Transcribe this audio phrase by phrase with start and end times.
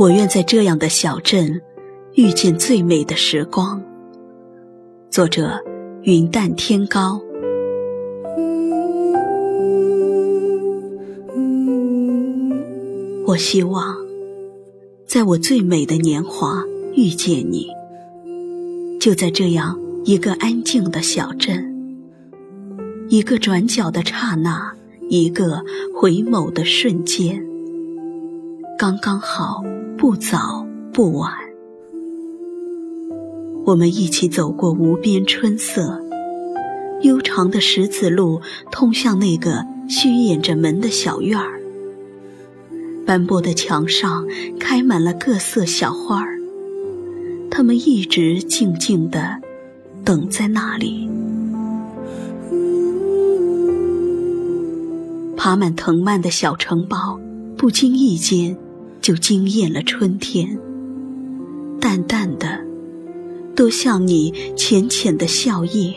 [0.00, 1.60] 我愿在这样的小镇
[2.14, 3.82] 遇见最美的时光。
[5.10, 5.62] 作者：
[6.04, 7.20] 云淡天高。
[13.26, 13.94] 我希望
[15.06, 17.66] 在我最美的年华遇见你，
[18.98, 21.98] 就在这样一个安静的小镇，
[23.10, 24.72] 一个转角的刹那，
[25.10, 25.62] 一个
[25.94, 27.46] 回眸的瞬间，
[28.78, 29.62] 刚刚好。
[30.00, 31.30] 不早不晚，
[33.66, 36.00] 我们一起走过无边春色，
[37.02, 38.40] 悠长的石子路
[38.72, 41.60] 通向那个虚掩着门的小院儿。
[43.04, 44.26] 斑驳的墙上
[44.58, 46.38] 开满了各色小花儿，
[47.50, 49.38] 它们一直静静地
[50.02, 51.10] 等在那里。
[55.36, 57.20] 爬满藤蔓的小城堡，
[57.54, 58.56] 不经意间。
[59.00, 60.58] 就惊艳了春天，
[61.80, 62.60] 淡淡的，
[63.56, 65.94] 都像你浅浅的笑靥。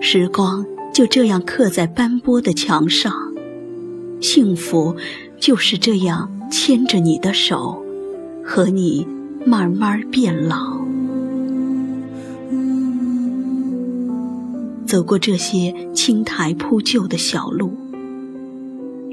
[0.00, 0.64] 时光
[0.94, 3.12] 就这样刻在斑驳的墙上，
[4.20, 4.94] 幸福
[5.40, 7.82] 就是这样牵着你的手，
[8.44, 9.06] 和你
[9.44, 10.78] 慢慢变老。
[14.86, 17.72] 走过这些青苔铺就的小路。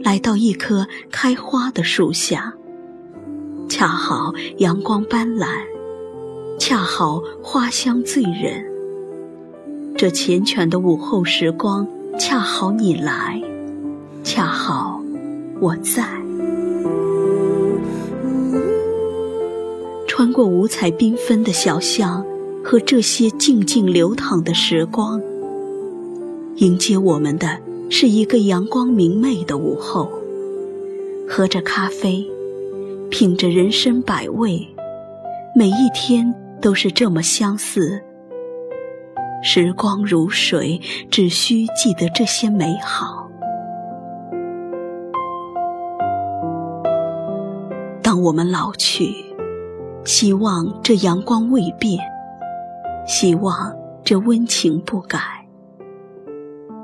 [0.06, 2.54] 来到一棵开花的树下，
[3.68, 5.48] 恰好阳光斑斓，
[6.60, 8.64] 恰好花香醉人。
[9.98, 11.88] 这缱绻的午后时光，
[12.20, 13.42] 恰好你来，
[14.24, 15.02] 恰好
[15.60, 16.08] 我在。
[20.08, 22.24] 穿过五彩缤纷的小巷
[22.64, 25.20] 和这些静静流淌的时光，
[26.58, 27.65] 迎接我们的。
[27.90, 30.12] 是一个阳光明媚的午后，
[31.30, 32.26] 喝着咖啡，
[33.10, 34.68] 品着人生百味，
[35.56, 38.02] 每一天都是这么相似。
[39.44, 40.82] 时光如水，
[41.12, 43.30] 只需记得这些美好。
[48.02, 49.14] 当我们老去，
[50.04, 52.00] 希望这阳光未变，
[53.08, 55.35] 希望这温情不改。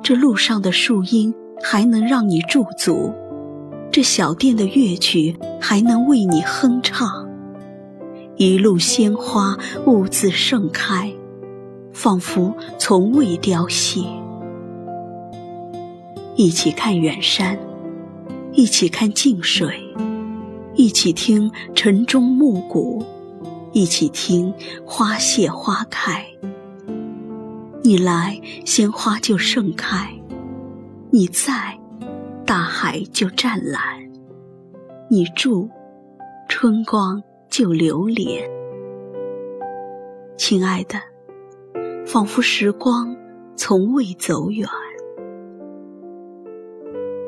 [0.03, 3.13] 这路上的树荫还能让你驻足，
[3.91, 7.29] 这小店的乐曲还能为你哼唱，
[8.35, 11.13] 一路鲜花兀自盛开，
[11.93, 14.01] 仿佛从未凋谢。
[16.35, 17.59] 一起看远山，
[18.53, 19.79] 一起看近水，
[20.73, 23.05] 一起听晨钟暮鼓，
[23.71, 24.51] 一起听
[24.83, 26.25] 花谢花开。
[27.91, 30.07] 你来，鲜花就盛开；
[31.11, 31.77] 你在，
[32.45, 33.81] 大海就湛蓝；
[35.09, 35.69] 你住，
[36.47, 38.49] 春光就流连。
[40.37, 41.01] 亲爱的，
[42.05, 43.13] 仿佛时光
[43.57, 44.65] 从未走远，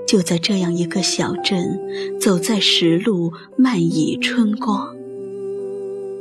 [0.08, 1.78] 就在这样一个小镇，
[2.22, 4.96] 走在石路，漫倚春光，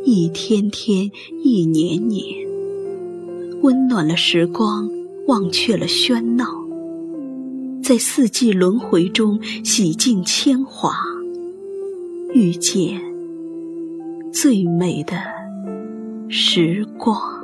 [0.04, 1.12] 一天天，
[1.44, 2.41] 一年年。
[3.62, 4.90] 温暖了时光，
[5.28, 6.46] 忘却了喧闹，
[7.80, 10.92] 在四季轮回中洗尽铅华，
[12.34, 13.00] 遇见
[14.32, 15.16] 最美的
[16.28, 17.41] 时光。